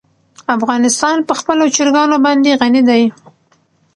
افغانستان 0.57 1.17
په 1.27 1.33
خپلو 1.39 1.63
چرګانو 1.75 2.17
باندې 2.25 2.57
غني 2.59 2.81
دی. 2.89 3.03